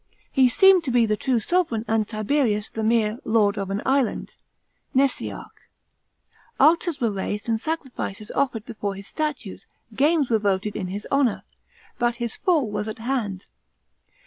He 0.31 0.49
seemed 0.49 0.83
t» 0.83 0.89
be 0.91 1.05
the 1.05 1.15
true 1.15 1.39
sovran 1.39 1.85
and 1.87 2.07
Tiberius 2.07 2.71
the 2.71 2.83
mere" 2.83 3.19
lord 3.37 3.55
of 3.55 3.69
an 3.69 3.83
island" 3.85 4.33
(nvsiarcli) 4.95 5.45
Altars 6.59 6.99
were 6.99 7.11
raised 7.11 7.47
and 7.47 7.61
sacrifices 7.61 8.31
offered 8.31 8.65
before 8.65 8.95
his 8.95 9.05
statues, 9.05 9.67
gnmes 9.93 10.27
were 10.31 10.39
voted 10.39 10.75
in 10.75 10.87
his 10.87 11.05
honour. 11.11 11.43
But 11.99 12.15
his 12.15 12.35
fall 12.35 12.67
was 12.71 12.87
at 12.87 12.97
hand. 12.97 13.45